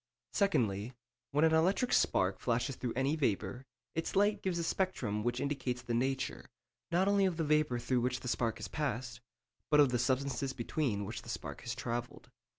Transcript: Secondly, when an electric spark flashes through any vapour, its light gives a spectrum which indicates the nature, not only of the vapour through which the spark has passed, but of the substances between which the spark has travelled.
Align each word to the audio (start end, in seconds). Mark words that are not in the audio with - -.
Secondly, 0.33 0.93
when 1.29 1.45
an 1.45 1.53
electric 1.53 1.93
spark 1.93 2.39
flashes 2.39 2.75
through 2.75 2.93
any 2.95 3.15
vapour, 3.15 3.67
its 3.93 4.15
light 4.15 4.41
gives 4.41 4.57
a 4.57 4.63
spectrum 4.63 5.21
which 5.23 5.39
indicates 5.39 5.83
the 5.83 5.93
nature, 5.93 6.47
not 6.91 7.07
only 7.07 7.27
of 7.27 7.37
the 7.37 7.43
vapour 7.43 7.77
through 7.77 8.01
which 8.01 8.21
the 8.21 8.27
spark 8.27 8.57
has 8.57 8.67
passed, 8.67 9.21
but 9.69 9.79
of 9.79 9.89
the 9.89 9.99
substances 9.99 10.53
between 10.53 11.05
which 11.05 11.21
the 11.21 11.29
spark 11.29 11.61
has 11.61 11.75
travelled. 11.75 12.31